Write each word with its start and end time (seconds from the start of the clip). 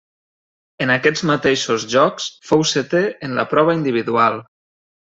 En 0.85 0.93
aquests 0.93 1.23
mateixos 1.31 1.85
Jocs 1.93 2.27
fou 2.49 2.67
setè 2.73 3.05
en 3.29 3.39
la 3.43 3.47
prova 3.55 3.79
individual. 3.81 4.43